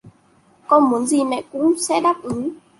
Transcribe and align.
Con 0.67 0.89
muốn 0.89 1.07
gì 1.07 1.23
mẹ 1.23 1.41
cũng 1.51 1.73
sẽ 1.77 2.01
đáp 2.01 2.15
ứng 2.23 2.49